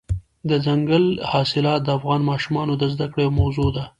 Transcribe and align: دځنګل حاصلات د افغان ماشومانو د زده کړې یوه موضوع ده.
دځنګل 0.49 1.05
حاصلات 1.31 1.81
د 1.83 1.89
افغان 1.97 2.21
ماشومانو 2.31 2.73
د 2.77 2.83
زده 2.93 3.05
کړې 3.11 3.23
یوه 3.25 3.37
موضوع 3.39 3.69
ده. 3.75 3.83